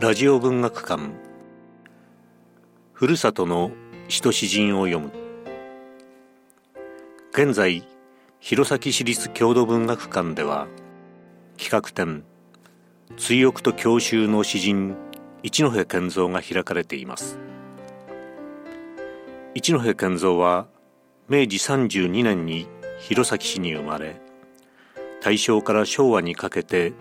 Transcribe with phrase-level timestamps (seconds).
[0.00, 1.10] ラジオ文学館。
[2.92, 3.72] ふるさとの
[4.06, 5.10] 詩と詩人を読む。
[7.32, 7.84] 現在
[8.38, 10.68] 弘前市立郷土文学館では
[11.56, 12.22] 企画展
[13.16, 14.94] 追憶と郷愁の詩人
[15.42, 17.40] 一戸健三が開かれています。
[19.56, 20.68] 一戸健三は
[21.28, 22.68] 明治32年に
[23.00, 24.20] 弘前市に生まれ
[25.20, 26.92] 大正から昭和にかけて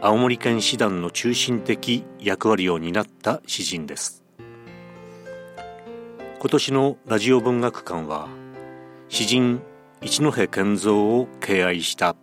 [0.00, 4.22] 青森県師団の中心的役割を担った詩人です。
[6.38, 8.28] 今年のラジオ文学館は
[9.08, 9.60] 詩人
[10.00, 12.14] 一戸健三を敬愛した。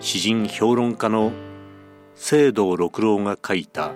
[0.00, 1.30] 詩人評論家の
[2.14, 3.92] 聖堂六郎が書いた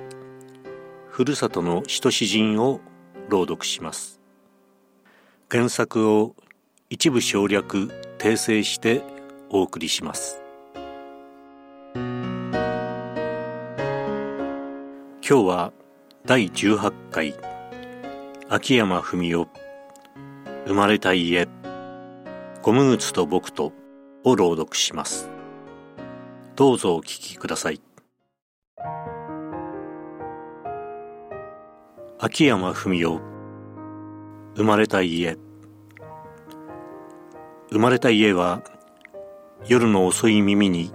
[1.08, 2.80] ふるさとの詩と詩人を
[3.30, 4.20] 朗読します。
[5.50, 6.36] 原作を
[6.90, 9.02] 一部省略訂正して
[9.48, 10.42] お送りします。
[15.30, 15.72] 今日は
[16.26, 17.36] 第18回
[18.48, 19.48] 秋山文夫
[20.66, 21.46] 生まれた家
[22.62, 23.72] ゴム靴と僕と
[24.24, 25.30] を朗読します。
[26.56, 27.80] どうぞお聞きください。
[32.18, 33.20] 秋山文夫
[34.56, 35.38] 生まれた家。
[37.70, 38.64] 生まれた家は
[39.68, 40.90] 夜の遅い耳に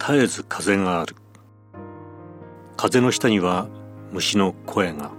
[0.00, 1.14] 絶えず風がある。
[2.76, 3.68] 風の下には
[4.16, 5.10] 虫の声が。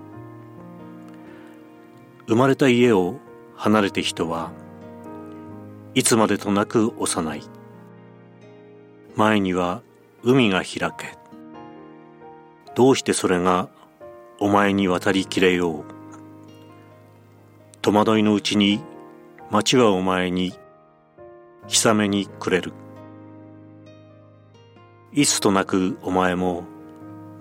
[2.28, 3.20] 生まれた家を
[3.56, 4.52] 離れて人は
[5.94, 7.44] いつまでとなく幼い。
[9.16, 9.84] 前には
[10.24, 11.16] 海が開け
[12.74, 13.70] どうしてそれが
[14.40, 15.84] お前に渡りきれよう。
[17.84, 18.82] 戸惑いのうちに
[19.52, 20.54] 町はお前に
[21.68, 22.74] 氷雨にくれる。
[25.14, 26.64] いつとなくお前も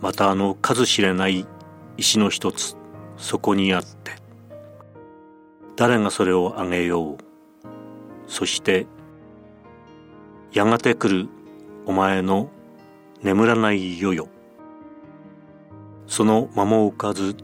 [0.01, 1.47] またあの数知れない
[1.97, 2.77] 石の一つ
[3.17, 4.13] そこにあって
[5.77, 7.17] 誰がそれをあげよう。
[8.29, 8.87] そして
[10.53, 11.29] やがて来る
[11.85, 12.51] お前の
[13.23, 14.29] 眠らない世よ。
[16.07, 17.37] その間も置かず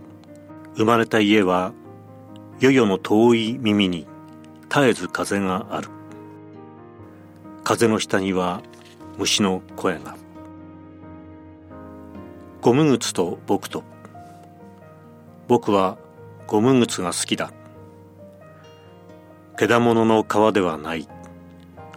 [0.77, 1.73] 生まれた家は
[2.59, 4.07] 世々の遠い耳に
[4.71, 5.89] 絶えず風がある。
[7.65, 8.63] 風の下には
[9.19, 10.17] 虫の声が。
[12.63, 13.83] ゴム靴と僕と。
[15.49, 15.99] 僕は
[16.47, 17.53] ゴム靴が好きだ。
[19.59, 21.09] けだもの皮ではない。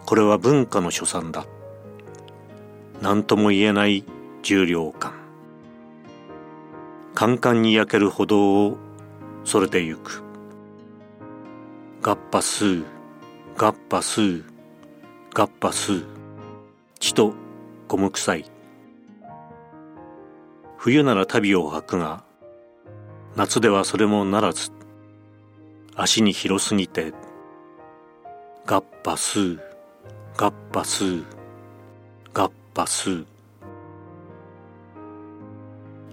[0.04, 1.46] これは文化の所産だ。
[3.00, 4.02] 何とも言えない
[4.42, 5.12] 重量感。
[7.14, 8.76] カンカンに焼ける歩道を
[9.44, 10.24] それてゆく。
[12.02, 12.84] ガッパスー
[13.56, 14.44] ガッパスー
[15.32, 16.06] ガッパスー。
[16.98, 17.34] 血と
[17.86, 18.55] ゴム臭い。
[20.86, 22.22] 冬なら旅を履くが
[23.34, 24.70] 夏ではそれもならず
[25.96, 27.12] 足に広すぎて
[28.66, 29.60] ガッパスー
[30.36, 31.24] ガッパスー
[32.32, 33.10] ガッパス。
[33.10, 33.26] ー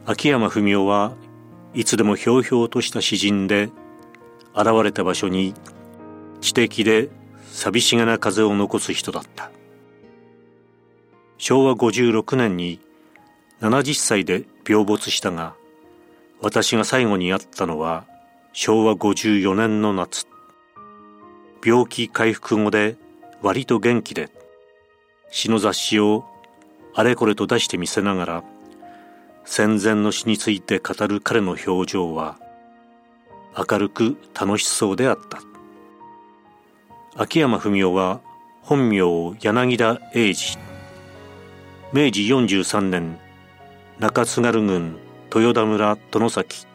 [0.07, 1.13] 秋山文夫は
[1.75, 3.69] いつでもひょうひょうとした詩人で
[4.55, 5.53] 現れた場所に
[6.41, 7.09] 知的で
[7.51, 9.51] 寂しげな風を残す人だった。
[11.37, 12.79] 昭和56年に
[13.61, 15.55] 70歳で病没したが
[16.41, 18.05] 私が最後に会ったのは
[18.51, 20.27] 昭和54年の夏。
[21.65, 22.97] 病気回復後で
[23.41, 24.29] 割と元気で
[25.31, 26.25] 詩の雑誌を
[26.93, 28.43] あれこれと出してみせながら
[29.45, 32.37] 戦前の詩について語る彼の表情は
[33.57, 35.39] 明るく楽しそうであった。
[37.15, 38.21] 秋山文夫は
[38.61, 40.57] 本名柳田英二。
[41.93, 43.19] 明治43年
[44.03, 44.97] 中津軽郡
[45.33, 46.67] 豊田村殿崎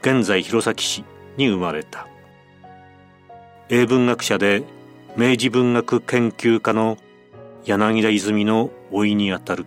[0.00, 1.04] 現在弘前市
[1.36, 2.08] に生まれた。
[3.68, 4.62] 英文学者で
[5.18, 6.96] 明治文学研究家の
[7.66, 9.66] 柳田泉の甥にあたる。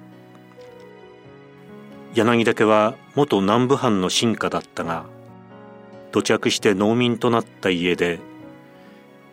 [2.15, 5.06] 柳田家は元南部藩の臣下だったが
[6.12, 8.19] 土着して農民となった家で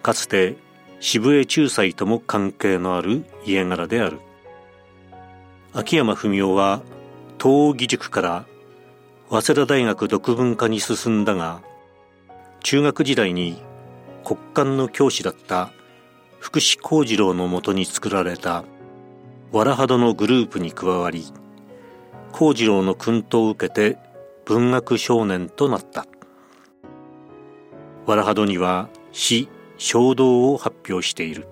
[0.03, 0.57] かつて
[1.01, 4.21] 渋江仲裁とも関係のある家柄である。
[5.73, 6.83] 秋山文夫は
[7.39, 8.47] 東義塾から
[9.31, 11.63] 早稲田大学独文科に進んだが
[12.63, 13.63] 中学時代に
[14.25, 15.71] 国館の教師だった
[16.41, 18.65] 福士幸次郎のもとに作られた
[19.53, 21.25] わらはどのグループに加わり
[22.33, 23.99] 幸次郎の薫陶を受けて
[24.45, 26.07] 文学少年となった。
[28.07, 31.49] わらはどには詩衝動を発表している。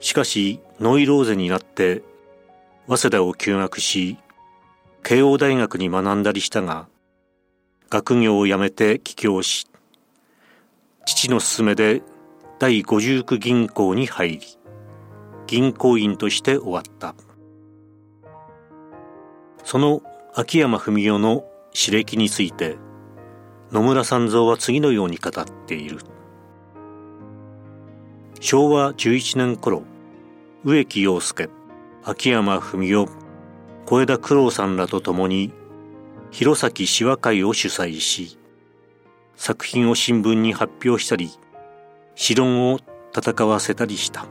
[0.00, 2.02] しかしノイローゼになって
[2.88, 4.18] 早稲田を休学し
[5.02, 6.88] 慶応大学に学んだりしたが
[7.90, 9.66] 学業を辞めて帰郷し
[11.04, 12.02] 父の勧めで
[12.58, 14.40] 第五十九銀行に入り
[15.46, 17.14] 銀行員として終わった。
[19.64, 20.02] その
[20.34, 22.76] 秋山文代の史歴について
[23.72, 25.98] 野村三蔵は次のように語っている。
[28.40, 29.82] 昭和11年頃
[30.64, 31.48] 植木陽介。
[32.08, 33.08] 秋山文代
[33.84, 35.52] 小枝九郎さんらと共に
[36.30, 38.38] 弘前詩和会を主催し
[39.34, 41.32] 作品を新聞に発表したり
[42.14, 42.78] 詩論を
[43.12, 44.24] 戦わせたりした。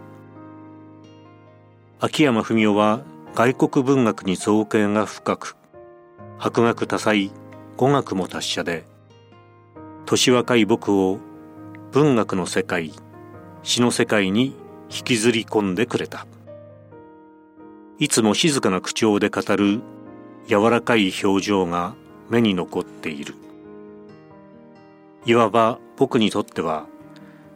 [1.99, 3.01] 秋山文夫は
[3.33, 5.57] 外国文学に造形が深く
[6.37, 7.29] 博学多彩
[7.75, 8.85] 語学も達者で
[10.05, 11.19] 年若い僕を
[11.91, 12.93] 文学の世界
[13.63, 14.55] 詩の世界に
[14.89, 16.25] 引きずり込んでくれた。
[17.97, 19.79] いつも静かな口調で語る
[20.47, 21.95] 柔らかい表情が
[22.29, 23.35] 目に残っている。
[25.25, 26.87] いわば僕にとっては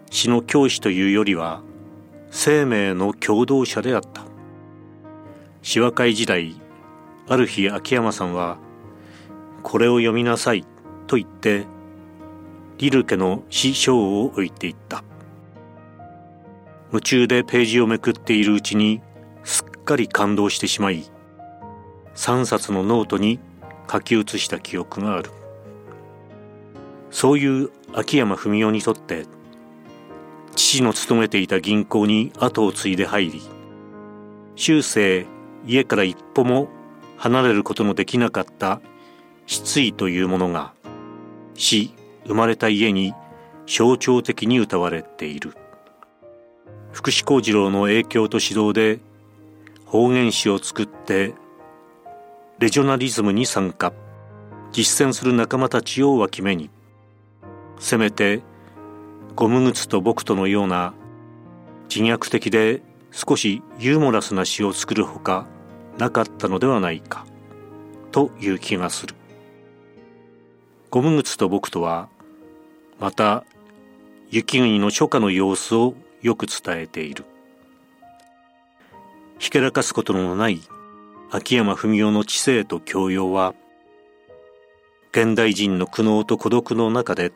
[0.09, 1.62] 詩の教師というよりは
[2.31, 4.24] 生命の共同者であった。
[5.62, 6.56] 詩和会時代
[7.27, 8.57] ある日秋山さんは
[9.62, 10.65] 「これを読みなさい」
[11.07, 11.68] と言って
[12.77, 15.03] リルケの詩章を置いていった。
[16.91, 19.01] 夢中でページをめくっているうちに
[19.89, 21.09] かり感動してしまい
[22.13, 23.39] 3冊のノートに
[23.91, 25.31] 書き写した記憶がある。
[27.09, 29.25] そういう秋山文夫にとって
[30.56, 33.41] 父の勤めていた銀行に後を継いで入り
[34.56, 35.25] 終生
[35.65, 36.68] 家から一歩も
[37.18, 38.81] 離れることのできなかった
[39.47, 40.71] 失意というものが
[41.56, 41.95] 死
[42.27, 43.15] 生まれた家に
[43.65, 45.56] 象徴的に歌われている。
[46.91, 49.00] 福士幸次郎の影響と指導で
[49.89, 51.33] 方言詩を作って
[52.59, 53.91] レジョナリズムに参加。
[54.71, 56.69] 実践する仲間たちを脇目に。
[57.80, 58.44] せめて
[59.36, 60.94] ゴム靴と僕とのような
[61.89, 65.47] 自虐的で少しユーモラスな詩を作るほか
[65.97, 67.25] なかったのではないか。
[68.12, 69.15] という気がする。
[70.91, 72.09] ゴム靴と僕とは
[73.00, 73.44] また
[74.30, 77.25] 雪国の初夏の様子をよく伝えている。
[79.39, 80.62] ひけらかすことのない
[81.31, 83.56] 秋山文夫の知性と教養は
[85.12, 87.31] 現代人の苦悩と孤独の中で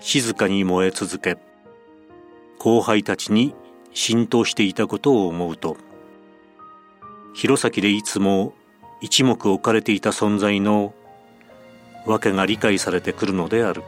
[0.00, 1.38] 静かに燃え続け
[2.58, 3.54] 後輩たちに
[3.94, 5.78] 浸透していたことを思うと
[7.34, 8.52] 弘前でいつも
[9.00, 10.92] 一目置かれていた存在の
[12.04, 13.82] 訳が理解されてくるのである。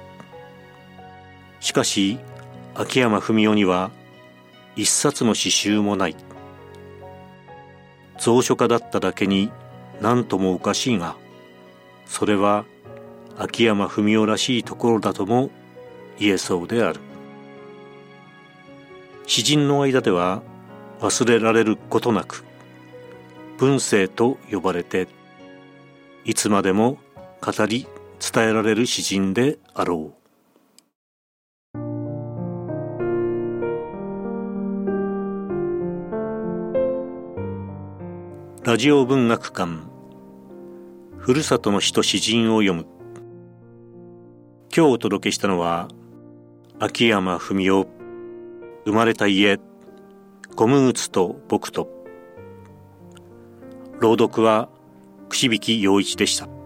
[1.58, 2.18] しかし
[2.74, 3.90] 秋山文夫には
[4.76, 6.16] 一冊の詩集もない。
[8.22, 9.50] 蔵書家だっただけに
[10.00, 11.16] 何ともおかしいが
[12.06, 12.64] それは
[13.38, 15.50] 秋山文夫らしいところだとも
[16.18, 17.00] 言えそうである。
[19.26, 20.42] 詩人の間では
[21.00, 22.44] 忘れられることなく
[23.58, 25.06] 文世と呼ばれて
[26.24, 26.98] いつまでも
[27.40, 27.86] 語り
[28.18, 30.19] 伝えられる詩人であろう。
[38.70, 39.80] ラジオ文学館。
[41.18, 42.86] ふるさとの詩と詩人を読む。
[44.72, 45.88] 今日お届けしたのは
[46.78, 47.88] 秋山文夫
[48.84, 49.58] 生まれた家
[50.54, 51.88] ゴム靴と僕と。
[53.98, 54.68] 朗読は
[55.28, 56.59] 串引陽一でした。